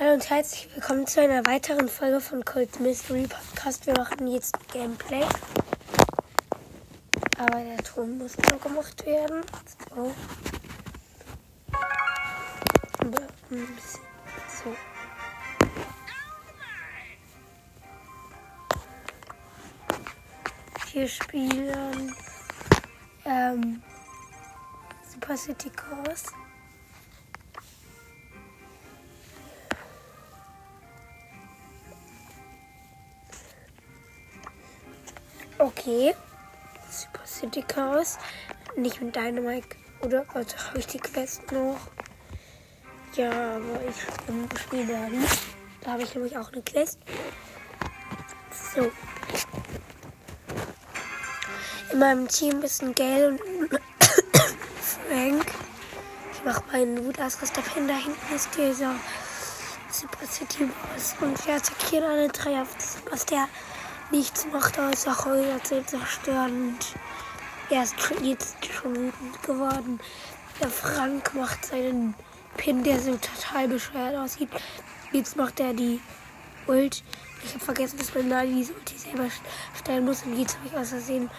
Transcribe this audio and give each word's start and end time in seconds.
Hallo 0.00 0.12
und 0.12 0.30
herzlich 0.30 0.68
willkommen 0.76 1.08
zu 1.08 1.20
einer 1.20 1.44
weiteren 1.44 1.88
Folge 1.88 2.20
von 2.20 2.44
Cold 2.44 2.78
Mystery 2.78 3.26
Podcast. 3.26 3.84
Wir 3.84 3.94
machen 3.94 4.28
jetzt 4.28 4.56
Gameplay. 4.72 5.24
Aber 7.36 7.58
der 7.58 7.78
Ton 7.78 8.16
muss 8.16 8.36
noch 8.38 8.60
gemacht 8.60 9.04
werden. 9.04 9.40
So. 9.92 10.14
So. 14.62 14.76
Wir 20.92 21.08
spielen 21.08 22.14
ähm, 23.24 23.82
Super 25.12 25.36
City 25.36 25.70
Cars. 25.70 26.26
Okay. 35.58 36.14
Super 36.88 37.26
City 37.26 37.62
Cars. 37.62 38.18
Nicht 38.76 39.00
mit 39.00 39.16
Dynamite. 39.16 39.68
Oder 40.02 40.24
also 40.32 40.56
habe 40.56 40.78
ich 40.78 40.86
die 40.86 40.98
Quest 40.98 41.50
noch? 41.50 41.76
Ja, 43.14 43.56
aber 43.56 43.80
ich 43.88 44.28
ähm, 44.28 44.48
spiele 44.56 44.86
da 44.86 45.08
nicht. 45.08 45.38
Da 45.80 45.92
habe 45.92 46.02
ich 46.04 46.14
nämlich 46.14 46.38
auch 46.38 46.52
eine 46.52 46.62
Quest. 46.62 47.00
So. 48.74 48.92
In 51.90 51.98
meinem 51.98 52.28
Team 52.28 52.62
ist 52.62 52.82
ein 52.82 52.94
Gale 52.94 53.28
und 53.30 53.40
Frank. 55.08 55.52
Ich 56.32 56.44
mache 56.44 56.62
meinen 56.70 57.04
Wutausrüster 57.04 57.62
Pin. 57.62 57.88
Da 57.88 57.94
hinten 57.94 58.34
ist 58.34 58.48
dieser 58.56 58.94
Super 59.90 60.26
City 60.26 60.66
Boss. 60.66 61.16
Und 61.20 61.44
wir 61.44 61.56
attackieren 61.56 62.04
alle 62.04 62.28
drei 62.28 62.62
auf 62.62 62.68
was 63.10 63.26
der 63.26 63.48
nichts 64.10 64.46
macht, 64.52 64.78
außer 64.78 65.24
Häuser 65.24 65.62
zu 65.62 65.84
zerstören. 65.84 66.68
Und 66.68 66.94
er 67.70 67.82
ist 67.82 67.94
jetzt 68.22 68.56
schon 68.66 68.94
wütend 68.94 69.42
geworden. 69.42 70.00
Der 70.60 70.70
Frank 70.70 71.34
macht 71.34 71.64
seinen 71.64 72.14
Pin, 72.56 72.82
der 72.82 73.00
so 73.00 73.16
total 73.16 73.68
bescheuert 73.68 74.16
aussieht. 74.16 74.48
Jetzt 75.12 75.36
macht 75.36 75.60
er 75.60 75.72
die 75.72 76.00
Ult. 76.66 77.02
Ich 77.44 77.54
habe 77.54 77.64
vergessen, 77.64 77.98
dass 77.98 78.14
man 78.14 78.28
da 78.28 78.44
diese 78.44 78.72
Ulti 78.74 78.98
selber 78.98 79.28
stellen 79.78 80.04
muss. 80.04 80.22
Und 80.22 80.38
jetzt 80.38 80.56
habe 80.56 80.66
ich 80.66 80.76
aus 80.76 80.90
Versehen 80.90 81.30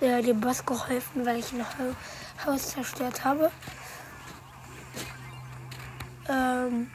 äh, 0.00 0.22
dem 0.22 0.40
Boss 0.40 0.64
geholfen, 0.64 1.24
weil 1.24 1.38
ich 1.38 1.52
ein 1.52 1.64
Haus 2.44 2.68
zerstört 2.70 3.24
habe. 3.24 3.50
Ähm 6.28 6.90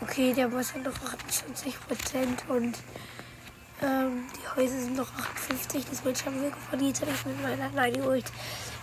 okay, 0.00 0.32
der 0.32 0.48
Boss 0.48 0.74
hat 0.74 0.84
noch 0.84 0.92
28% 0.92 2.46
und 2.48 2.78
ähm, 3.82 4.24
die 4.34 4.48
Häuser 4.56 4.80
sind 4.80 4.96
noch 4.96 5.12
58, 5.14 5.84
das 5.90 6.04
wird 6.04 6.18
schon 6.18 6.42
wir 6.42 6.52
von 6.52 6.80
jetzt 6.80 7.02
habe 7.02 7.10
ich 7.10 7.26
mit 7.26 7.42
meiner 7.42 7.70
Lightning 7.70 8.04
Ult 8.04 8.32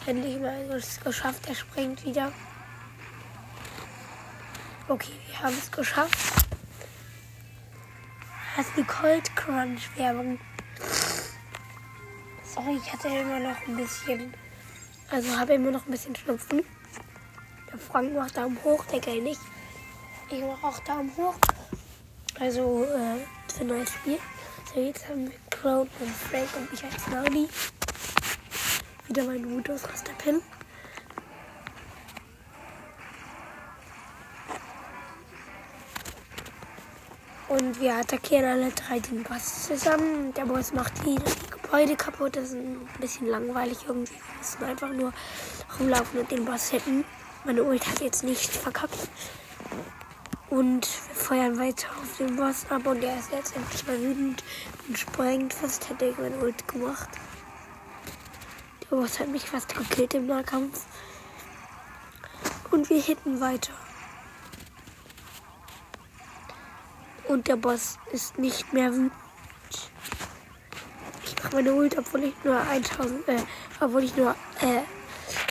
endlich 0.05 0.39
mal 0.39 0.61
es 0.71 0.99
geschafft. 0.99 1.47
Er 1.47 1.55
springt 1.55 2.05
wieder. 2.05 2.31
Okay, 4.87 5.13
wir 5.27 5.39
haben 5.39 5.55
es 5.57 5.71
geschafft. 5.71 6.45
Das 8.55 8.67
ist 8.67 8.77
die 8.77 8.83
Cold 8.83 9.35
Crunch 9.35 9.89
Werbung. 9.97 10.39
Sorry, 12.43 12.77
ich 12.77 12.93
hatte 12.93 13.07
immer 13.07 13.39
noch 13.39 13.67
ein 13.67 13.75
bisschen, 13.75 14.33
also 15.09 15.39
habe 15.39 15.53
immer 15.53 15.71
noch 15.71 15.85
ein 15.85 15.91
bisschen 15.91 16.15
Schnupfen. 16.15 16.63
Der 17.71 17.79
Frank 17.79 18.13
macht 18.13 18.37
Daumen 18.37 18.59
hoch, 18.63 18.85
der 18.85 18.99
Gell 18.99 19.21
nicht. 19.21 19.41
Ich 20.29 20.41
mache 20.41 20.67
auch 20.67 20.79
Daumen 20.81 21.11
hoch. 21.17 21.35
Also 22.39 22.83
äh, 22.83 23.17
für 23.51 23.61
ein 23.61 23.67
neues 23.67 23.89
Spiel. 23.89 24.19
Haben 24.75 25.29
wir 25.29 25.31
Crown 25.51 25.87
und 25.99 26.09
Frank 26.09 26.49
und 26.57 26.73
ich 26.73 26.83
als 26.83 27.07
Naudi. 27.07 27.47
Wieder 29.07 29.23
mein 29.25 29.47
Wut 29.51 29.69
aus 29.69 29.87
Rasterpin. 29.87 30.41
Und 37.49 37.79
wir 37.79 37.93
attackieren 37.93 38.45
alle 38.45 38.71
drei 38.71 38.97
den 38.97 39.21
Boss 39.21 39.67
zusammen. 39.67 40.33
Der 40.33 40.45
Boss 40.45 40.73
macht 40.73 40.93
die 41.05 41.19
Gebäude 41.51 41.95
kaputt. 41.95 42.35
Das 42.35 42.45
ist 42.45 42.55
ein 42.55 42.89
bisschen 42.99 43.27
langweilig 43.27 43.77
irgendwie. 43.87 44.13
Wir 44.13 44.37
müssen 44.39 44.63
einfach 44.63 44.89
nur 44.89 45.13
rumlaufen 45.79 46.21
und 46.21 46.31
den 46.31 46.45
Boss 46.45 46.71
hitten. 46.71 47.05
Meine 47.45 47.63
Ult 47.63 47.85
hat 47.85 48.01
jetzt 48.01 48.23
nicht 48.23 48.49
verkackt. 48.49 48.97
Und 50.53 50.87
wir 51.07 51.15
feuern 51.15 51.57
weiter 51.57 51.87
auf 51.99 52.17
den 52.19 52.35
Boss 52.35 52.67
ab 52.69 52.85
und 52.85 53.03
er 53.03 53.17
ist 53.17 53.31
jetzt 53.31 53.55
endlich 53.55 53.87
mal 53.87 53.99
wütend 53.99 54.43
und 54.87 54.99
sprengt. 54.99 55.51
Fast 55.51 55.89
hätte 55.89 56.05
ich 56.05 56.17
mein 56.19 56.39
Ult 56.39 56.67
gemacht. 56.67 57.09
Der 58.83 58.95
Boss 58.95 59.19
hat 59.19 59.29
mich 59.29 59.49
fast 59.49 59.75
gekillt 59.75 60.13
im 60.13 60.27
Nahkampf. 60.27 60.85
Und 62.69 62.87
wir 62.91 63.01
hitten 63.01 63.41
weiter. 63.41 63.73
Und 67.27 67.47
der 67.47 67.55
Boss 67.55 67.97
ist 68.11 68.37
nicht 68.37 68.71
mehr 68.73 68.93
wütend. 68.93 69.11
Ich 71.25 71.43
mache 71.43 71.55
meine 71.55 71.73
Ult, 71.73 71.97
obwohl 71.97 72.25
ich 72.25 72.35
nur 72.43 72.61
1000, 72.61 73.27
äh, 73.27 73.37
obwohl 73.79 74.03
ich 74.03 74.15
nur 74.15 74.35
äh, 74.61 74.83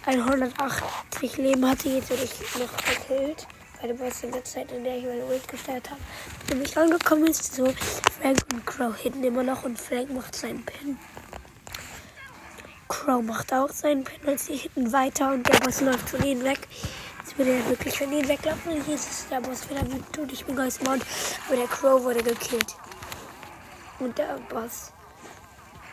180 0.06 1.38
Leben 1.38 1.68
hatte. 1.68 1.88
Jetzt 1.88 2.08
werde 2.08 2.22
ich 2.22 2.54
noch 2.56 2.76
gekillt 2.76 3.48
bei 3.82 3.92
Boss 3.92 4.22
in 4.22 4.30
der 4.30 4.44
Zeit, 4.44 4.70
in 4.70 4.84
der 4.84 4.96
ich 4.96 5.04
meine 5.04 5.24
Ult 5.24 5.46
gestartet 5.48 5.90
habe, 5.90 6.00
nämlich 6.48 6.76
angekommen 6.76 7.26
ist. 7.26 7.54
So, 7.54 7.66
Frank 8.20 8.38
und 8.52 8.64
Crow 8.64 8.96
hinten 8.96 9.24
immer 9.24 9.42
noch 9.42 9.64
und 9.64 9.78
Frank 9.78 10.10
macht 10.10 10.36
seinen 10.36 10.64
Pin. 10.64 10.98
Crow 12.88 13.22
macht 13.22 13.52
auch 13.52 13.70
seinen 13.70 14.04
Pin 14.04 14.20
und 14.24 14.38
sie 14.38 14.56
hinten 14.56 14.92
weiter 14.92 15.32
und 15.32 15.48
der 15.48 15.58
Boss 15.58 15.80
läuft 15.80 16.10
von 16.10 16.22
ihnen 16.22 16.44
weg. 16.44 16.68
Jetzt 17.20 17.36
würde 17.36 17.52
er 17.52 17.68
wirklich 17.68 17.98
von 17.98 18.12
ihnen 18.12 18.28
weglaufen 18.28 18.72
und 18.72 18.88
jetzt 18.88 19.10
ist 19.10 19.30
der 19.30 19.40
Boss 19.40 19.68
wieder 19.68 19.82
wütend 19.82 20.18
und 20.18 20.32
ich 20.32 20.44
bin 20.44 20.54
geistmord. 20.54 21.00
Aber 21.48 21.56
der 21.56 21.66
Crow 21.66 22.02
wurde 22.04 22.22
gekillt. 22.22 22.76
Und 23.98 24.16
der 24.18 24.38
Boss 24.48 24.92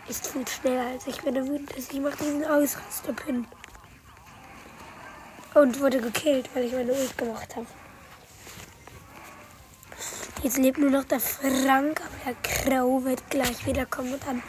ist 0.08 0.28
viel 0.28 0.48
schneller 0.48 0.88
als 0.88 1.08
ich, 1.08 1.24
wenn 1.26 1.36
er 1.36 1.48
wütend 1.48 1.72
ist. 1.72 1.92
Ich 1.92 2.00
mache 2.00 2.18
diesen 2.18 2.46
Ausraster-Pin. 2.46 3.48
Und 5.54 5.80
wurde 5.80 6.00
gekillt, 6.00 6.50
weil 6.54 6.66
ich 6.66 6.74
meine 6.74 6.94
Ult 6.94 7.18
gemacht 7.18 7.56
habe. 7.56 7.66
Jetzt 10.44 10.58
lebt 10.58 10.78
nur 10.78 10.90
noch 10.90 11.04
der 11.04 11.20
Frank, 11.20 12.02
aber 12.02 12.16
der 12.26 12.36
Crow 12.44 13.04
wird 13.04 13.30
gleich 13.30 13.66
wiederkommen 13.66 14.14
und 14.14 14.26
dann 14.26 14.42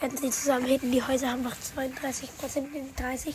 werden 0.00 0.16
sie 0.16 0.30
zusammen 0.30 0.64
hitten. 0.64 0.92
Die 0.92 1.02
Häuser 1.02 1.30
haben 1.30 1.42
noch 1.42 1.58
32 1.58 2.38
Prozent, 2.38 2.68
30. 2.98 3.34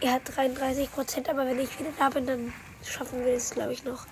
Er 0.00 0.12
hat 0.14 0.22
33 0.36 0.92
Prozent, 0.92 1.28
aber 1.28 1.46
wenn 1.46 1.58
ich 1.58 1.78
wieder 1.80 1.90
da 1.98 2.10
bin, 2.10 2.26
dann 2.26 2.52
schaffen 2.84 3.24
wir 3.24 3.34
es, 3.34 3.50
glaube 3.50 3.72
ich, 3.72 3.82
noch. 3.84 4.06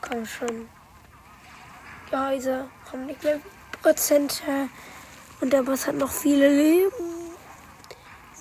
Komm 0.00 0.24
schon. 0.24 0.68
Die 2.10 2.16
Häuser 2.16 2.68
haben 2.90 3.06
nicht 3.06 3.22
mehr 3.22 3.40
Prozente. 3.82 4.70
Und 5.40 5.52
der 5.52 5.62
Boss 5.62 5.86
hat 5.86 5.94
noch 5.94 6.10
viele 6.10 6.48
Leben. 6.48 6.92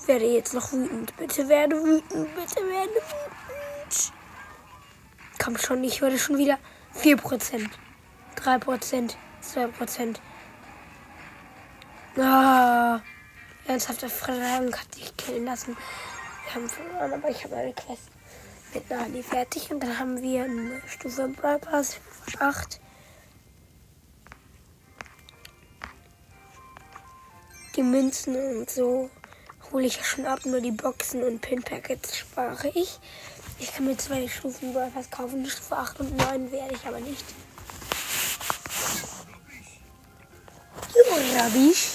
Ich 0.02 0.08
werde 0.08 0.26
jetzt 0.26 0.54
noch 0.54 0.72
wütend. 0.74 1.16
Bitte 1.18 1.48
werde 1.48 1.76
wütend. 1.84 2.36
Bitte 2.36 2.68
werde 2.68 2.94
wütend. 2.94 4.14
Komm 5.38 5.58
schon, 5.58 5.84
ich 5.84 6.02
werde 6.02 6.20
schon 6.20 6.38
wieder 6.38 6.58
4%. 7.02 7.70
3%. 8.36 9.16
2%. 9.42 10.16
Ah. 12.18 13.00
Ernsthafter 13.68 14.10
Frank 14.10 14.80
hat 14.80 14.96
sich 14.96 15.16
killen 15.16 15.46
lassen. 15.46 15.78
Wir 16.46 16.56
haben 16.56 16.68
verloren, 16.68 17.14
aber 17.14 17.30
ich 17.30 17.44
habe 17.44 17.56
eine 17.56 17.74
Quest 17.74 18.10
mit 18.74 18.90
Nani 18.90 19.22
fertig. 19.22 19.70
Und 19.72 19.82
dann 19.82 20.00
haben 20.00 20.22
wir 20.22 20.44
eine 20.44 20.82
Stufe 20.88 21.28
Brawl 21.28 21.60
Pass 21.60 21.98
8. 22.40 22.80
Die 27.76 27.84
Münzen 27.84 28.36
und 28.36 28.70
so 28.70 29.10
hole 29.72 29.86
ich 29.86 30.04
schon 30.06 30.26
ab, 30.26 30.46
nur 30.46 30.62
die 30.62 30.72
Boxen 30.72 31.24
und 31.24 31.42
Pin-Packets 31.42 32.18
spare 32.18 32.72
ich. 32.74 33.00
Ich 33.60 33.74
kann 33.74 33.86
mir 33.86 33.98
zwei 33.98 34.28
Stufen 34.28 34.74
was 34.74 35.10
kaufen, 35.12 35.46
Stufe 35.46 35.76
8 35.76 36.00
und 36.00 36.18
9 36.18 36.52
werde 36.52 36.76
ich 36.76 36.86
aber 36.88 37.00
nicht. 37.00 37.26
Rabisch. 41.36 41.90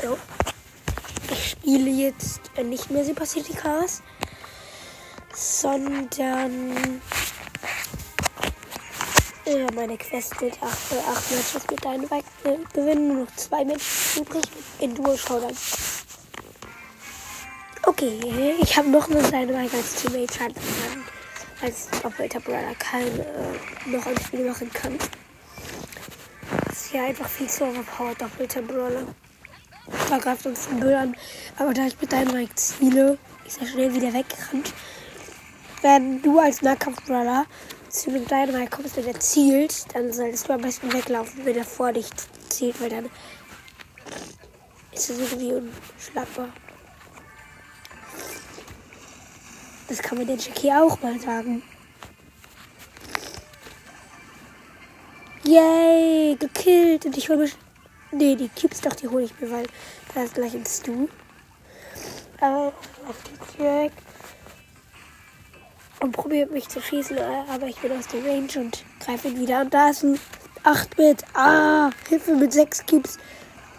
So. 0.00 0.18
Ich 1.30 1.50
spiele 1.50 1.90
jetzt 1.90 2.40
nicht 2.62 2.90
mehr 2.90 3.04
Super 3.04 3.26
City 3.26 3.52
Cars, 3.52 4.02
sondern 5.34 6.08
ja, 9.46 9.66
meine 9.74 9.96
Quest 9.96 10.40
mit 10.40 10.54
8, 10.60 10.62
8 10.62 11.30
Matches 11.30 11.62
mit 11.70 11.84
Dynamite 11.84 12.24
äh, 12.44 12.58
gewinnen. 12.72 13.08
Nur 13.08 13.24
noch 13.24 13.36
zwei 13.36 13.64
Matches 13.64 14.16
übrig 14.16 14.44
in 14.80 14.94
Duo 14.94 15.16
Showdown. 15.16 15.56
Okay, 17.84 18.56
ich 18.60 18.76
habe 18.76 18.88
noch 18.88 19.08
einen 19.08 19.22
Dynamite 19.22 19.76
als 19.76 19.94
Teammate 19.94 20.34
schade, 20.34 20.54
als 21.62 21.88
doppelter 22.02 22.40
Brother 22.40 22.74
kein 22.78 23.06
äh, 23.06 23.88
noch 23.88 24.04
ein 24.06 24.18
Spiel 24.20 24.48
machen 24.48 24.70
kann. 24.72 24.98
Das 26.66 26.86
ist 26.86 26.92
ja 26.92 27.04
einfach 27.04 27.28
viel 27.28 27.48
zu 27.48 27.64
overpowered, 27.64 28.20
doppelter 28.20 28.62
Brawler. 28.62 29.06
Da 30.10 30.18
greift 30.18 30.46
uns 30.46 30.68
den 30.68 30.80
Müll. 30.80 31.14
Aber 31.58 31.72
da 31.72 31.86
ich 31.86 32.00
mit 32.00 32.10
Dynamite 32.10 32.54
ziele, 32.56 33.18
ist 33.46 33.60
er 33.60 33.68
schnell 33.68 33.94
wieder 33.94 34.12
weggerannt. 34.12 34.72
Wenn 35.82 36.20
du 36.22 36.40
als 36.40 36.62
Nahkampf-Brawler 36.62 37.46
zu 37.96 38.10
einem 38.10 38.26
Dynamite 38.26 38.70
kommst 38.70 38.98
und 38.98 39.06
er 39.06 39.18
zielt, 39.18 39.94
dann 39.94 40.12
solltest 40.12 40.48
du 40.48 40.52
am 40.52 40.60
besten 40.60 40.92
weglaufen, 40.92 41.44
wenn 41.44 41.56
er 41.56 41.64
vor 41.64 41.92
dich 41.92 42.06
zielt, 42.48 42.80
weil 42.80 42.90
dann 42.90 43.06
ist 44.92 45.10
es 45.10 45.18
irgendwie 45.18 45.52
unschlagbar. 45.52 46.48
Das 49.88 50.02
kann 50.02 50.18
man 50.18 50.26
den 50.26 50.38
Jackie 50.38 50.72
auch 50.72 51.00
mal 51.00 51.18
sagen. 51.20 51.62
Yay, 55.44 56.36
gekillt. 56.36 57.06
Und 57.06 57.16
ich 57.16 57.28
hole 57.28 57.38
mich. 57.38 57.56
Nee, 58.10 58.34
die 58.34 58.48
Cubes 58.48 58.80
doch, 58.80 58.94
die 58.94 59.08
hole 59.08 59.24
ich 59.24 59.40
mir, 59.40 59.50
weil 59.50 59.66
da 60.14 60.22
ist 60.22 60.34
gleich 60.34 60.54
ein 60.54 60.66
Stu. 60.66 61.08
Aber 62.40 62.72
auf 63.08 63.16
die 63.56 63.62
weg. 63.62 63.92
Und 66.06 66.12
probiert 66.12 66.52
mich 66.52 66.68
zu 66.68 66.80
schießen, 66.80 67.18
aber 67.18 67.66
ich 67.66 67.78
bin 67.78 67.90
aus 67.90 68.06
der 68.06 68.24
Range 68.24 68.48
und 68.58 68.84
greife 69.00 69.26
ihn 69.26 69.40
wieder. 69.40 69.62
Und 69.62 69.74
da 69.74 69.90
ist 69.90 70.04
ein 70.04 70.20
8 70.62 70.96
mit. 70.96 71.24
Ah, 71.34 71.90
Hilfe 72.08 72.36
mit 72.36 72.52
6 72.52 72.86
Cubes. 72.86 73.18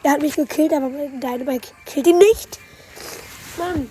Er 0.04 0.12
hat 0.12 0.22
mich 0.22 0.36
gekillt, 0.36 0.74
aber 0.74 0.90
Dynamite 0.90 1.70
killt 1.86 2.06
ihn 2.06 2.18
nicht. 2.18 2.60
Mann. 3.58 3.90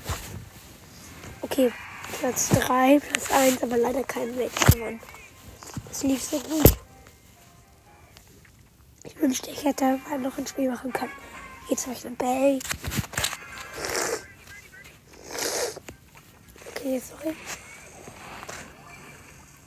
Okay, 1.41 1.73
Platz 2.21 2.51
3, 2.51 3.01
Platz 3.01 3.33
1, 3.33 3.63
aber 3.63 3.79
leider 3.79 4.05
kein 4.05 4.37
Match 4.37 4.67
gewonnen. 4.67 5.01
Das 5.89 6.03
lief 6.03 6.23
so 6.23 6.39
gut. 6.39 6.77
Ich 9.05 9.19
wünschte, 9.19 9.51
ich 9.51 9.65
hätte 9.65 9.99
noch 10.21 10.37
ein 10.37 10.47
Spiel 10.47 10.69
machen 10.69 10.93
können. 10.93 11.13
Jetzt 11.71 11.87
habe 11.87 11.97
ich 11.97 12.05
eine 12.05 12.17
Bell. 12.17 12.59
Okay, 16.75 17.01
sorry. 17.01 17.35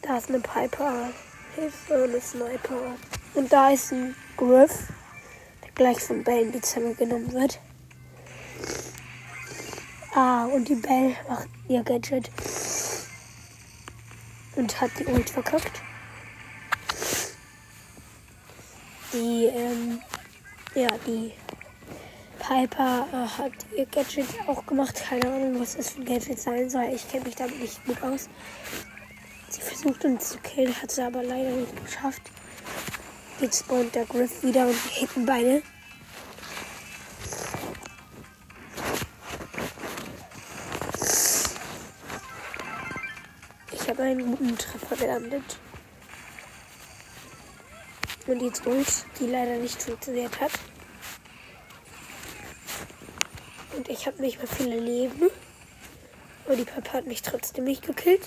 Da 0.09 0.17
ist 0.17 0.29
eine 0.29 0.39
Piper. 0.39 1.11
Hilfe, 1.53 1.93
eine 1.93 2.19
Sniper. 2.19 2.95
Und 3.35 3.53
da 3.53 3.69
ist 3.69 3.91
ein 3.91 4.15
Griff, 4.37 4.87
der 5.63 5.71
gleich 5.75 5.99
von 5.99 6.23
Bell 6.23 6.47
in 6.47 6.51
die 6.51 6.61
Zange 6.61 6.95
genommen 6.95 7.31
wird. 7.31 7.59
Ah, 10.15 10.45
und 10.45 10.67
die 10.67 10.73
Bell 10.73 11.15
macht 11.27 11.47
ihr 11.67 11.83
Gadget. 11.83 12.31
Und 14.55 14.81
hat 14.81 14.89
die 14.97 15.05
Ult 15.05 15.29
verkackt. 15.29 15.79
Die, 19.13 19.45
ähm, 19.45 20.01
ja, 20.73 20.89
die 21.05 21.33
Piper 22.39 23.07
äh, 23.13 23.27
hat 23.27 23.53
ihr 23.77 23.85
Gadget 23.85 24.25
auch 24.47 24.65
gemacht. 24.65 25.03
Keine 25.07 25.27
Ahnung, 25.27 25.59
was 25.61 25.77
das 25.77 25.91
für 25.91 26.01
ein 26.01 26.05
Gadget 26.05 26.39
sein 26.39 26.67
soll. 26.67 26.85
Ich 26.95 27.07
kenne 27.07 27.25
mich 27.25 27.35
damit 27.35 27.59
nicht 27.59 27.85
gut 27.85 28.01
aus. 28.01 28.27
Sie 29.49 29.61
versucht 29.61 30.05
uns 30.05 30.29
zu 30.29 30.37
killen, 30.39 30.79
hat 30.81 30.91
sie 30.91 31.01
aber 31.01 31.23
leider 31.23 31.51
nicht 31.51 31.85
geschafft. 31.85 32.21
Jetzt 33.41 33.59
spawnt 33.59 33.95
der 33.95 34.05
Griff 34.05 34.43
wieder 34.43 34.67
und 34.67 34.75
die 34.85 35.01
Heckenbeine. 35.01 35.61
habe 43.99 44.03
einen 44.03 44.37
guten 44.37 44.57
Treffer 44.57 44.95
gelandet. 44.95 45.57
Und 48.27 48.41
jetzt 48.41 48.65
Ult, 48.65 49.05
die 49.19 49.25
leider 49.25 49.57
nicht 49.57 49.81
funktioniert 49.81 50.39
hat. 50.39 50.51
Und 53.75 53.89
ich 53.89 54.07
habe 54.07 54.21
nicht 54.21 54.37
mehr 54.37 54.47
viele 54.47 54.79
Leben. 54.79 55.29
Aber 56.45 56.55
die 56.55 56.63
Papa 56.63 56.93
hat 56.93 57.07
mich 57.07 57.23
trotzdem 57.23 57.65
nicht 57.65 57.85
gekillt. 57.85 58.25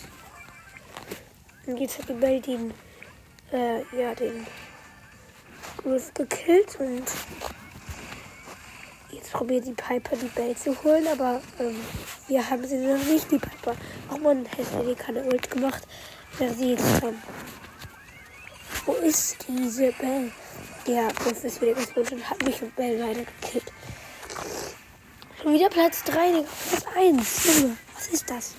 Und 1.67 1.79
jetzt 1.79 1.99
hat 1.99 2.09
die 2.09 2.15
Bell 2.15 2.41
den, 2.41 2.73
äh, 3.53 3.83
ja, 3.97 4.15
den 4.15 4.47
Griff 5.79 6.13
gekillt 6.15 6.79
und 6.81 7.05
Jetzt 9.13 9.31
probiert 9.31 9.67
die 9.67 9.75
Piper 9.75 10.17
die 10.17 10.27
Bell 10.29 10.57
zu 10.57 10.75
holen, 10.83 11.07
aber 11.07 11.43
ähm, 11.61 11.79
wir 12.29 12.49
haben 12.49 12.67
sie 12.67 12.79
noch 12.79 13.05
nicht, 13.05 13.31
die 13.31 13.39
Piper. 13.39 13.77
Auch 14.09 14.19
man 14.19 14.47
hätte 14.47 14.85
die 14.89 14.95
keine 14.95 15.23
Ult 15.25 15.51
gemacht, 15.51 15.87
wäre 16.39 16.55
sie 16.55 16.73
jetzt 16.73 17.03
dran. 17.03 17.23
Wo 18.87 18.95
ist 18.95 19.37
diese 19.47 19.93
Bell? 19.93 20.33
Ja, 20.87 21.09
Griff 21.09 21.45
ist 21.45 21.61
wieder 21.61 21.75
gespannt 21.75 22.11
und 22.11 22.31
hat 22.31 22.43
mich 22.43 22.63
und 22.63 22.75
Bell 22.75 22.99
leider 22.99 23.21
gekillt. 23.41 23.71
Schon 25.43 25.53
wieder 25.53 25.69
Platz 25.69 26.03
3, 26.05 26.33
Digga. 26.33 26.49
Platz 26.71 26.85
1. 26.97 27.45
Junge, 27.45 27.77
was 27.95 28.09
ist 28.09 28.31
das? 28.31 28.55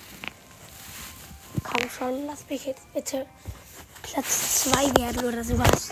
Komm 1.76 1.90
schon, 1.90 2.26
lass 2.26 2.48
mich 2.48 2.66
jetzt 2.66 2.92
bitte 2.94 3.26
Platz 4.02 4.62
2 4.70 4.96
werden 4.96 5.24
oder 5.26 5.42
sowas. 5.42 5.88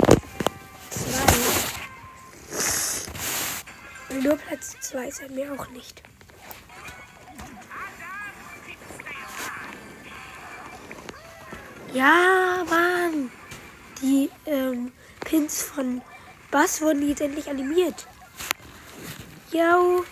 2. 4.08 4.20
Nur 4.20 4.36
Platz 4.36 4.76
2 4.80 5.08
ist 5.08 5.28
mir 5.30 5.52
auch 5.52 5.68
nicht. 5.70 6.00
Ja, 11.92 12.64
Mann. 12.70 13.32
Die 14.00 14.30
ähm, 14.46 14.92
Pins 15.24 15.62
von 15.62 16.00
Bass 16.52 16.80
wurden 16.80 17.08
jetzt 17.08 17.22
endlich 17.22 17.50
animiert. 17.50 18.06
Yo. 19.50 20.04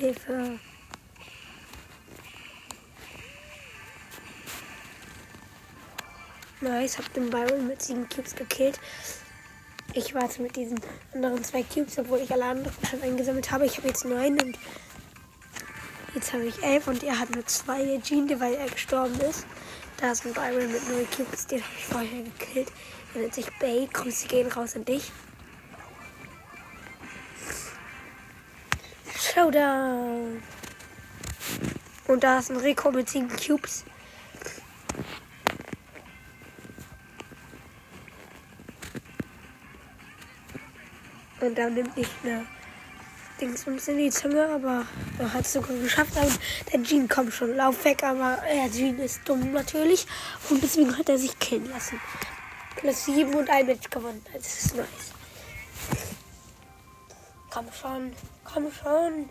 Hilfe. 0.00 0.58
Nice, 6.62 6.96
hab 6.96 7.12
den 7.12 7.28
Byron 7.28 7.66
mit 7.66 7.82
sieben 7.82 8.08
Cubes 8.08 8.34
gekillt. 8.34 8.80
Ich 9.92 10.14
warte 10.14 10.40
mit 10.40 10.56
diesen 10.56 10.80
anderen 11.12 11.44
zwei 11.44 11.62
Cubes, 11.62 11.98
obwohl 11.98 12.20
ich 12.20 12.32
alle 12.32 12.46
anderen 12.46 12.72
schon 12.88 13.02
eingesammelt 13.02 13.50
habe. 13.50 13.66
Ich 13.66 13.76
habe 13.76 13.88
jetzt 13.88 14.06
neun 14.06 14.40
und 14.40 14.58
jetzt 16.14 16.32
habe 16.32 16.44
ich 16.44 16.62
elf 16.62 16.88
und 16.88 17.02
er 17.02 17.18
hat 17.18 17.34
nur 17.34 17.44
zwei. 17.44 17.84
Der 17.84 18.00
Jean, 18.00 18.40
weil 18.40 18.54
er 18.54 18.70
gestorben 18.70 19.20
ist. 19.20 19.44
Da 19.98 20.12
ist 20.12 20.24
ein 20.24 20.32
Byron 20.32 20.72
mit 20.72 20.88
neun 20.88 21.10
Cubes, 21.10 21.46
den 21.46 21.62
habe 21.62 21.74
ich 21.76 21.84
vorher 21.84 22.22
gekillt. 22.22 22.72
Er 23.14 23.20
nennt 23.20 23.34
sich 23.34 23.50
Bay. 23.58 23.86
Grüße 23.92 24.28
gehen 24.28 24.50
raus 24.50 24.76
an 24.76 24.86
dich. 24.86 25.12
Showdown. 29.32 30.42
Und 32.08 32.24
da 32.24 32.38
ist 32.38 32.50
ein 32.50 32.56
Rico 32.56 32.90
mit 32.90 33.08
7 33.08 33.28
Cubes. 33.28 33.84
Und 41.40 41.56
dann 41.56 41.74
nimmt 41.74 41.96
nicht 41.96 42.10
eine 42.24 42.44
Dingsbums 43.40 43.88
in 43.88 43.98
die 43.98 44.10
Zunge, 44.10 44.46
aber 44.48 44.84
er 45.18 45.32
hat 45.32 45.42
es 45.42 45.52
sogar 45.52 45.76
geschafft. 45.76 46.16
Und 46.16 46.38
der 46.72 46.82
Jean 46.82 47.08
kommt 47.08 47.32
schon, 47.32 47.54
lauf 47.54 47.84
weg, 47.84 48.02
aber 48.02 48.42
der 48.52 48.70
Jean 48.70 48.98
ist 48.98 49.20
dumm 49.24 49.52
natürlich. 49.52 50.06
Und 50.50 50.62
deswegen 50.62 50.98
hat 50.98 51.08
er 51.08 51.18
sich 51.18 51.38
killen 51.38 51.70
lassen. 51.70 52.00
Plus 52.76 53.04
7 53.04 53.32
und 53.34 53.48
ein 53.48 53.66
Match 53.66 53.88
gewonnen. 53.88 54.24
Das 54.34 54.64
ist 54.64 54.74
nice. 54.74 55.19
Komm 57.50 57.66
schon, 57.72 58.12
komm 58.44 58.70
schon. 58.70 59.28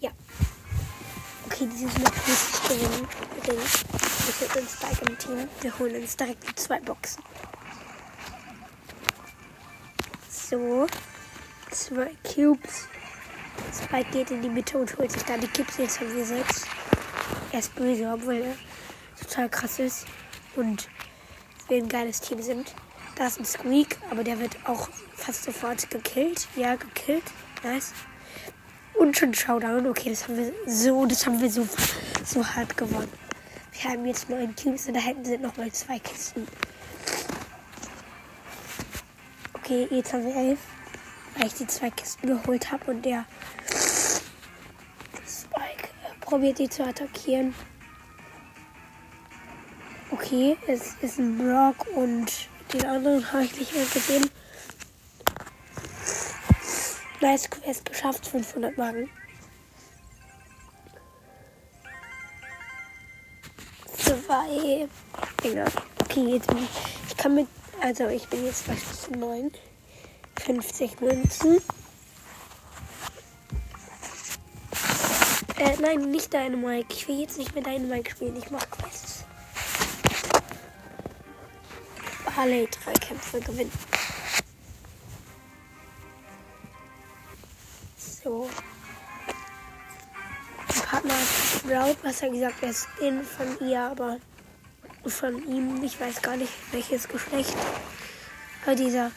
Ja. 0.00 0.10
Okay, 1.44 1.68
dieses 1.70 1.98
Match 1.98 2.26
muss 2.26 2.48
ich 2.48 2.68
gewinnen. 2.68 3.08
Denn 3.46 3.56
wir 3.56 4.32
sind 4.32 4.56
uns 4.56 4.72
Spike 4.72 5.04
im 5.06 5.18
Team. 5.18 5.48
Wir 5.60 5.78
holen 5.78 6.02
uns 6.02 6.16
direkt 6.16 6.48
die 6.48 6.54
zwei 6.54 6.80
Boxen. 6.80 7.22
So. 10.30 10.86
Zwei 11.70 12.10
Cubes. 12.22 12.88
Spike 13.72 14.10
geht 14.10 14.30
in 14.30 14.42
die 14.42 14.48
Mitte 14.48 14.78
und 14.78 14.96
holt 14.96 15.12
sich 15.12 15.22
da 15.24 15.36
die 15.36 15.48
Cubes. 15.48 15.76
Jetzt 15.76 16.00
haben 16.00 16.14
wir 16.14 16.24
sechs. 16.24 16.64
Er 17.52 17.58
ist 17.58 17.74
böse, 17.74 18.10
obwohl 18.12 18.36
er 18.36 18.56
total 19.20 19.48
krass 19.50 19.78
ist. 19.78 20.06
Und 20.56 20.88
wir 21.68 21.76
ein 21.76 21.88
geiles 21.88 22.20
Team 22.20 22.40
sind. 22.40 22.74
Da 23.16 23.26
ist 23.26 23.38
ein 23.38 23.44
Squeak, 23.44 23.98
aber 24.10 24.24
der 24.24 24.38
wird 24.40 24.56
auch 24.64 24.88
fast 25.14 25.44
sofort 25.44 25.90
gekillt. 25.90 26.48
Ja, 26.56 26.76
gekillt. 26.76 27.24
Nice. 27.62 27.92
Und 28.94 29.16
schon 29.16 29.34
Showdown. 29.34 29.86
Okay, 29.86 30.10
das 30.10 30.26
haben 30.26 30.36
wir 30.36 30.52
so, 30.66 31.06
das 31.06 31.26
haben 31.26 31.40
wir 31.40 31.50
so, 31.50 31.68
so 32.24 32.46
hart 32.46 32.76
gewonnen. 32.76 33.12
Wir 33.72 33.90
haben 33.90 34.04
jetzt 34.06 34.28
neun 34.28 34.54
Cubes 34.54 34.86
und 34.86 34.94
da 34.94 35.00
hinten 35.00 35.24
sind 35.24 35.42
noch 35.42 35.56
mal 35.56 35.70
zwei 35.72 35.98
Kisten. 35.98 36.46
Okay, 39.54 39.86
jetzt 39.90 40.12
haben 40.12 40.26
wir 40.26 40.34
elf, 40.34 40.58
weil 41.36 41.46
ich 41.46 41.54
die 41.54 41.66
zwei 41.66 41.90
Kisten 41.90 42.26
geholt 42.26 42.70
habe 42.70 42.90
und 42.90 43.04
der 43.04 43.24
Spike 45.26 45.88
probiert 46.20 46.58
die 46.58 46.68
zu 46.68 46.84
attackieren. 46.84 47.54
Okay, 50.10 50.56
es 50.66 50.94
ist 51.00 51.18
ein 51.18 51.38
Brock 51.38 51.86
und 51.96 52.50
den 52.72 52.86
anderen 52.86 53.32
habe 53.32 53.44
ich 53.44 53.58
nicht 53.58 53.74
mehr 53.74 53.84
gesehen. 53.84 54.30
Nice 57.20 57.48
Quest 57.50 57.84
geschafft, 57.84 58.26
500 58.26 58.76
Marken. 58.76 59.08
Zwei 63.96 64.88
Dinger. 65.44 65.66
Okay, 66.00 66.34
jetzt 66.34 66.48
bin 66.48 66.58
ich. 66.58 66.70
Ich 67.08 67.16
kann 67.16 67.34
mit. 67.34 67.46
Also, 67.80 68.08
ich 68.08 68.26
bin 68.28 68.44
jetzt 68.44 68.66
bei 68.66 68.76
Stufe 68.76 69.12
9. 69.16 69.50
50 70.40 71.00
Münzen. 71.00 71.60
Äh, 75.58 75.76
nein, 75.80 76.10
nicht 76.10 76.34
deine 76.34 76.56
Mike. 76.56 76.88
Ich 76.90 77.06
will 77.06 77.20
jetzt 77.20 77.38
nicht 77.38 77.54
mehr 77.54 77.62
deine 77.62 77.86
Mike 77.86 78.10
spielen. 78.10 78.36
Ich 78.36 78.50
mach 78.50 78.68
Quests. 78.68 79.11
Harley 82.42 82.66
drei 82.66 82.92
Kämpfe 82.94 83.38
gewinnen. 83.38 83.70
So. 87.96 88.50
Mein 90.74 90.82
Partner 90.82 91.14
hat 91.84 91.96
was 92.02 92.20
er 92.20 92.30
gesagt, 92.30 92.60
er 92.62 92.70
ist 92.70 92.88
in 93.00 93.22
von 93.22 93.68
ihr, 93.68 93.80
aber 93.80 94.18
von 95.06 95.46
ihm, 95.48 95.84
ich 95.84 96.00
weiß 96.00 96.20
gar 96.20 96.36
nicht 96.36 96.52
welches 96.72 97.06
Geschlecht. 97.06 97.54
Aber 98.66 98.74
dieser 98.74 99.12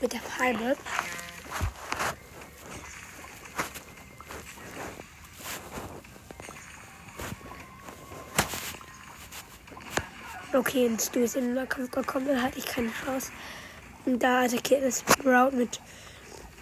mit 0.00 0.14
der 0.14 0.20
Palme. 0.20 0.76
Okay, 10.54 10.84
ins 10.84 11.06
Stu 11.06 11.20
ist 11.20 11.34
in 11.36 11.44
den 11.44 11.54
Nahkampf 11.54 11.90
gekommen, 11.90 12.26
dann 12.26 12.42
hatte 12.42 12.58
ich 12.58 12.66
keine 12.66 12.90
Chance. 12.92 13.32
Und 14.04 14.22
da 14.22 14.42
attackiert 14.42 14.82
es 14.82 15.00
Sprout 15.00 15.52
mit 15.52 15.80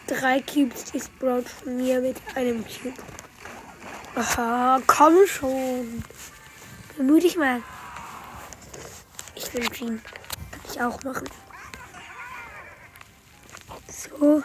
drei 0.06 0.40
Cubes, 0.40 0.84
die 0.92 1.00
Sprout 1.00 1.42
von 1.42 1.76
mir 1.76 2.00
mit 2.00 2.16
einem 2.36 2.64
Cube. 2.64 2.94
Aha, 4.14 4.80
komm 4.86 5.14
schon. 5.26 6.04
Bemühe 6.96 7.20
dich 7.20 7.36
mal. 7.36 7.62
Ich 9.34 9.52
will 9.54 9.68
Jean. 9.70 10.00
Kann 10.50 10.60
ich 10.70 10.80
auch 10.80 11.02
machen. 11.02 11.28
So. 13.88 14.42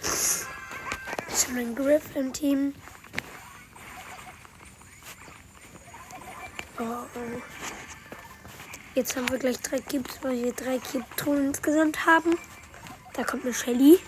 Ist 0.00 0.46
schon 1.46 1.56
ein 1.56 1.74
Griff 1.74 2.14
im 2.14 2.32
Team. 2.32 2.74
Oh, 6.84 7.06
oh. 7.14 7.42
Jetzt 8.96 9.16
haben 9.16 9.30
wir 9.30 9.38
gleich 9.38 9.60
drei 9.60 9.78
Cubes, 9.78 10.18
weil 10.22 10.42
wir 10.42 10.52
drei 10.52 10.78
Cube-Truhen 10.78 11.46
insgesamt 11.46 12.06
haben. 12.06 12.36
Da 13.12 13.22
kommt 13.22 13.44
eine 13.44 13.54
Shelly. 13.54 14.00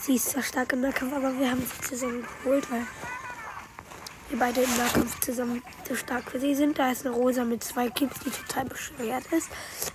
Sie 0.00 0.16
ist 0.16 0.30
zwar 0.30 0.42
stark 0.42 0.72
im 0.72 0.80
Nahkampf, 0.80 1.14
aber 1.14 1.38
wir 1.38 1.48
haben 1.48 1.62
sie 1.64 1.88
zusammen 1.88 2.26
geholt, 2.42 2.68
weil 2.72 2.82
wir 4.30 4.38
beide 4.40 4.62
im 4.62 4.76
Nahkampf 4.76 5.20
zusammen 5.20 5.62
so 5.88 5.94
stark 5.94 6.28
für 6.28 6.40
sie 6.40 6.56
sind. 6.56 6.76
Da 6.76 6.90
ist 6.90 7.06
eine 7.06 7.14
Rosa 7.14 7.44
mit 7.44 7.62
zwei 7.62 7.88
Cubes, 7.88 8.18
die 8.24 8.30
total 8.30 8.64
beschwert 8.64 9.26
ist. 9.32 9.48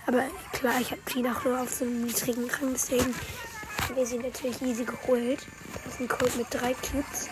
Aber 0.06 0.24
klar, 0.52 0.80
ich 0.80 0.92
habe 0.92 1.02
sie 1.12 1.28
auch 1.28 1.44
nur 1.44 1.60
auf 1.60 1.70
so 1.70 1.84
einem 1.84 2.06
niedrigen 2.06 2.48
Rang, 2.48 2.72
deswegen 2.72 3.14
haben 3.82 3.96
wir 3.96 4.06
sie 4.06 4.16
natürlich 4.16 4.62
easy 4.62 4.84
geholt. 4.84 5.46
Da 5.74 5.90
ist 5.90 6.00
ein 6.00 6.08
Colt 6.08 6.34
mit 6.38 6.46
drei 6.48 6.72
Cubes, 6.72 7.28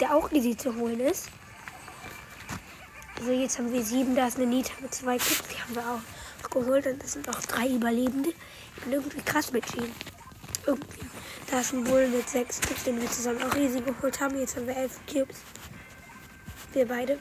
der 0.00 0.12
auch 0.12 0.32
easy 0.32 0.56
zu 0.56 0.74
holen 0.74 0.98
ist. 0.98 1.28
Also 3.18 3.32
jetzt 3.32 3.58
haben 3.58 3.72
wir 3.72 3.82
sieben, 3.82 4.14
da 4.14 4.28
ist 4.28 4.36
eine 4.36 4.46
Nita 4.46 4.72
mit 4.80 4.94
zwei 4.94 5.18
Cubes, 5.18 5.42
die 5.50 5.60
haben 5.60 5.74
wir 5.74 5.82
auch 5.82 6.50
geholt 6.50 6.86
und 6.86 7.02
das 7.02 7.14
sind 7.14 7.28
auch 7.28 7.40
drei 7.40 7.68
Überlebende. 7.68 8.30
Ich 8.76 8.82
bin 8.82 8.92
irgendwie 8.92 9.20
krass 9.22 9.52
mit 9.52 9.74
ihnen. 9.74 9.92
Irgendwie. 10.66 11.00
Da 11.50 11.60
ist 11.60 11.72
ein 11.72 11.84
Bull 11.84 12.08
mit 12.08 12.28
sechs 12.28 12.60
Cubes, 12.60 12.84
den 12.84 13.00
wir 13.00 13.10
zusammen 13.10 13.42
auch 13.42 13.54
easy 13.56 13.80
geholt 13.80 14.20
haben. 14.20 14.38
Jetzt 14.38 14.56
haben 14.56 14.66
wir 14.66 14.76
elf 14.76 14.98
Cubes. 15.10 15.36
Wir 16.72 16.86
beide. 16.86 17.18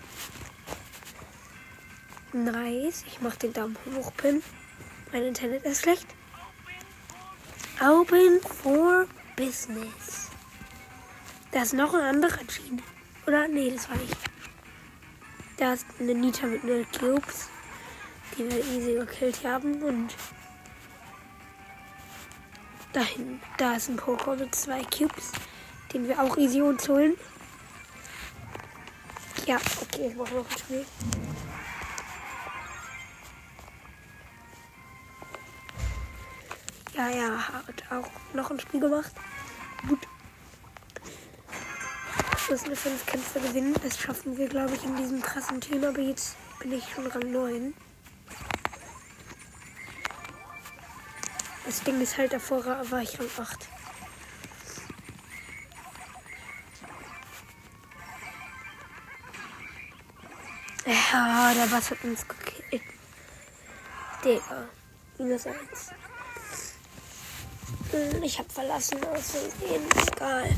Nice. 2.34 3.04
Ich 3.08 3.22
mach 3.22 3.36
den 3.36 3.54
Daumen 3.54 3.78
hoch, 3.96 4.12
Pin. 4.18 4.44
Mein 5.14 5.24
Internet 5.24 5.64
ist 5.64 5.84
schlecht. 5.84 6.08
Open 7.82 8.42
for 8.42 9.06
Business. 9.36 10.30
Da 11.52 11.62
ist 11.62 11.74
noch 11.74 11.94
ein 11.94 12.02
anderer 12.02 12.46
Jean. 12.48 12.82
Oder? 13.28 13.48
Nee, 13.48 13.72
das 13.72 13.90
war 13.90 13.98
nicht. 13.98 14.16
Da 15.58 15.74
ist 15.74 15.86
eine 16.00 16.14
Nita 16.14 16.48
mit 16.48 16.64
0 16.64 16.86
Cubes, 16.98 17.48
die 18.38 18.50
wir 18.50 18.60
easy 18.66 18.94
gekillt 18.94 19.44
haben. 19.46 19.82
Und 19.82 20.14
dahin, 22.92 23.42
da 23.58 23.76
ist 23.76 23.90
ein 23.90 23.96
Poco 23.96 24.36
mit 24.36 24.54
2 24.54 24.84
Cubes, 24.84 25.32
den 25.94 26.08
wir 26.08 26.22
auch 26.22 26.38
easy 26.38 26.62
uns 26.62 26.88
holen. 26.90 27.16
Ja, 29.46 29.58
okay, 29.82 30.10
ich 30.10 30.16
mache 30.16 30.34
noch 30.34 30.50
ein 30.50 30.58
Spiel. 30.58 30.86
Ja, 36.96 37.10
ja, 37.10 37.48
hat 37.48 37.84
auch 37.92 38.10
noch 38.34 38.52
ein 38.52 38.60
Spiel 38.60 38.80
gemacht. 38.80 39.12
Gut. 39.88 40.00
Eine 42.48 42.76
5 42.76 43.06
Kämpfe 43.08 43.40
gewinnen. 43.40 43.76
Das 43.82 44.00
schaffen 44.00 44.38
wir, 44.38 44.48
glaube 44.48 44.76
ich, 44.76 44.84
in 44.84 44.96
diesem 44.96 45.20
krassen 45.20 45.60
Team. 45.60 45.84
Aber 45.84 46.00
jetzt 46.00 46.36
bin 46.60 46.74
ich 46.74 46.84
schon 46.94 47.08
Rang 47.08 47.32
9. 47.32 47.74
Das 51.66 51.82
Ding 51.82 52.00
ist 52.02 52.18
halt 52.18 52.34
davor 52.34 52.64
war 52.64 53.02
ich 53.02 53.20
Rang 53.20 53.30
8. 53.40 53.68
Ja, 60.86 61.54
der 61.56 61.66
Bass 61.66 61.90
hat 61.90 62.04
uns 62.04 62.28
gekillt. 62.28 62.84
Digga. 64.24 64.70
Minus 65.18 65.48
1. 65.48 65.56
Hm, 67.92 68.24
ich 68.24 68.38
hab 68.38 68.52
verlassen 68.52 69.04
aus 69.06 69.32
Versehen. 69.32 69.84
Egal. 70.14 70.56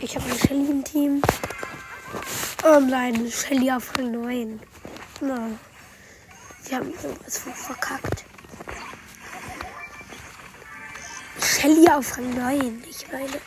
Ich 0.00 0.14
habe 0.14 0.30
ein 0.30 0.38
Shelly 0.38 0.70
im 0.70 0.84
Team. 0.84 1.22
Oh 2.64 2.78
nein, 2.78 3.30
Shelly 3.30 3.70
auf 3.72 3.96
Rang 3.98 4.12
9. 4.12 4.60
No. 5.20 5.58
Sie 6.62 6.74
haben 6.76 6.92
irgendwas 6.92 7.38
verkackt. 7.38 8.24
Shelly 11.42 11.88
auf 11.88 12.16
Rang 12.16 12.32
9. 12.32 12.84
Ich 12.88 13.10
meine. 13.10 13.40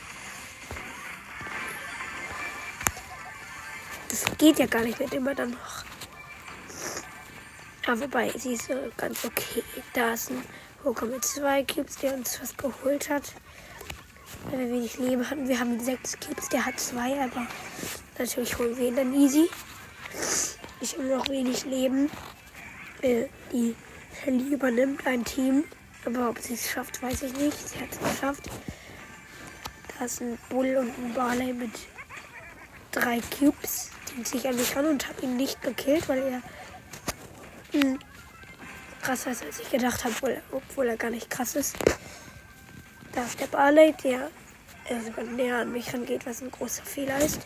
Das 4.10 4.26
geht 4.38 4.60
ja 4.60 4.66
gar 4.66 4.82
nicht 4.82 5.00
mit 5.00 5.14
immer 5.14 5.34
dann 5.34 5.52
noch. 5.52 5.86
Aber 7.88 8.02
wobei, 8.02 8.30
sie 8.38 8.54
ist 8.54 8.70
ganz 8.98 9.24
okay. 9.24 9.64
Da 9.94 10.14
ist 10.14 10.30
ein 10.30 10.44
mit 11.10 11.24
zwei 11.24 11.64
Cubes, 11.64 11.96
der 11.98 12.14
uns 12.16 12.42
was 12.42 12.58
geholt 12.58 13.10
hat. 13.10 13.34
Weil 14.50 14.60
wir 14.60 14.72
wenig 14.72 14.98
Leben 14.98 15.30
hatten. 15.30 15.48
Wir 15.48 15.60
haben 15.60 15.80
sechs 15.80 16.18
Cubes, 16.20 16.50
der 16.50 16.66
hat 16.66 16.80
zwei, 16.80 17.22
aber 17.22 17.48
natürlich 18.18 18.58
holen 18.58 18.78
wir 18.78 18.88
ihn 18.88 18.96
dann 18.96 19.14
easy. 19.14 19.50
Ich 20.80 20.94
habe 20.94 21.04
noch 21.06 21.28
wenig 21.30 21.66
Leben. 21.66 22.10
Äh, 23.02 23.26
die 23.52 23.76
Shelly 24.24 24.54
übernimmt 24.54 25.06
ein 25.06 25.24
Team. 25.24 25.64
Aber 26.06 26.30
ob 26.30 26.40
sie 26.40 26.56
es 26.56 26.70
schafft, 26.70 27.02
weiß 27.02 27.24
ich 27.24 27.34
nicht. 27.38 27.70
Sie 27.70 27.80
hat 27.80 27.90
es 27.92 28.00
geschafft. 28.00 28.50
Da 29.98 30.06
ist 30.06 30.22
ein 30.22 30.38
Bull 30.50 30.76
und 30.78 30.90
ein 30.90 31.14
Barley 31.14 31.54
mit 31.54 31.72
drei 32.92 33.22
Cubes 33.38 33.92
zieht 34.06 34.28
sich 34.28 34.48
an 34.48 34.56
mich 34.56 34.76
ran 34.76 34.86
und 34.86 35.08
habe 35.08 35.22
ihn 35.22 35.38
nicht 35.38 35.62
gekillt, 35.62 36.10
weil 36.10 36.42
er 37.74 37.80
hm, 37.80 38.00
krasser 39.02 39.32
ist, 39.32 39.44
als 39.44 39.60
ich 39.60 39.70
gedacht 39.70 40.04
habe, 40.04 40.42
obwohl, 40.52 40.88
er 40.88 40.98
gar 40.98 41.12
nicht 41.12 41.30
krass 41.30 41.56
ist. 41.56 41.76
Da 43.14 43.24
ist 43.24 43.40
der 43.40 43.48
Barley, 43.48 43.94
der 44.04 44.30
sogar 45.06 45.26
näher 45.26 45.58
an 45.58 45.72
mich 45.72 45.94
rangeht, 45.94 46.26
was 46.26 46.42
ein 46.42 46.52
großer 46.52 46.84
Fehler 46.84 47.18
ist. 47.20 47.40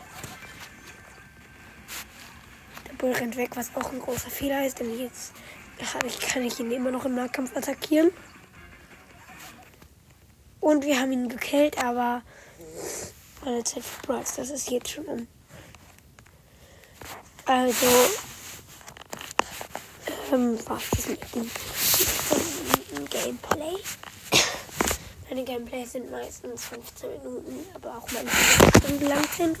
Der 2.88 2.94
Bull 2.94 3.12
rennt 3.12 3.36
weg, 3.36 3.50
was 3.54 3.74
auch 3.74 3.92
ein 3.92 4.00
großer 4.00 4.30
Fehler 4.30 4.66
ist, 4.66 4.78
denn 4.78 4.98
jetzt 4.98 5.32
kann 6.28 6.42
ich 6.44 6.58
ihn 6.60 6.70
immer 6.70 6.90
noch 6.90 7.04
im 7.04 7.14
Nahkampf 7.14 7.56
attackieren. 7.56 8.10
Und 10.60 10.84
wir 10.84 11.00
haben 11.00 11.12
ihn 11.12 11.28
gekillt, 11.28 11.78
aber 11.82 12.22
meine 13.44 13.62
Zeit 13.64 13.84
für 13.84 14.06
Brawls, 14.06 14.34
das 14.36 14.50
ist 14.50 14.70
jetzt 14.70 14.90
schon 14.90 15.04
um. 15.04 15.28
Also, 17.44 17.86
ähm, 20.32 20.58
war 20.66 20.80
das 20.90 21.06
mit 21.06 21.20
dem 21.34 21.50
Gameplay. 23.08 23.76
Meine 25.36 25.48
Gameplays 25.48 25.92
sind 25.92 26.10
meistens 26.10 26.64
15 26.64 27.10
Minuten, 27.10 27.66
aber 27.74 27.98
auch 27.98 28.10
manchmal 28.10 28.72
eine 28.72 28.82
Stunde 28.82 29.06
lang 29.06 29.28
sind 29.36 29.60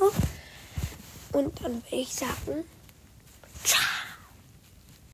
Und 1.32 1.62
dann 1.62 1.74
würde 1.74 1.96
ich 1.96 2.14
sagen, 2.14 2.64